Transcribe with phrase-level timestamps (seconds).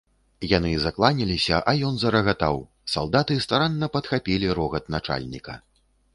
[0.51, 2.55] Яны закланяліся, а ён зарагатаў,
[2.95, 5.53] салдаты старанна падхапілі рогат начальніка.